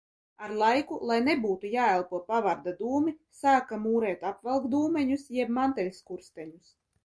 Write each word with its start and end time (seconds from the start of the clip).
Ar 0.45 0.53
laiku, 0.59 0.95
lai 1.09 1.17
nebūtu 1.25 1.69
jāelpo 1.73 2.21
pavardu 2.31 2.75
dūmi, 2.81 3.15
sāka 3.43 3.81
mūrēt 3.87 4.27
apvalkdūmeņus 4.33 5.31
jeb 5.41 5.57
manteļskursteņus. 5.63 6.79